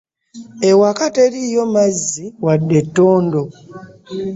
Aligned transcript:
Ewakka 0.69 1.05
teriyo 1.15 1.63
mazzi 1.73 2.25
wadde 2.45 2.75
etondo. 2.81 3.41